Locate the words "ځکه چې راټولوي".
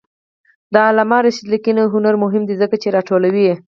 2.61-3.49